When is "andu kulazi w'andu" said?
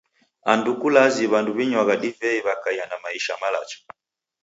0.51-1.51